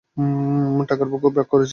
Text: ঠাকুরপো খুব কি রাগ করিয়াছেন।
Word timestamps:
ঠাকুরপো 0.89 1.17
খুব 1.17 1.31
কি 1.33 1.37
রাগ 1.37 1.47
করিয়াছেন। 1.47 1.69